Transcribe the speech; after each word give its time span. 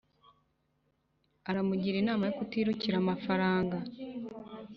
Aramugira 1.49 1.95
inama 1.99 2.23
yokutirukira 2.27 2.95
amafaranga 2.99 3.77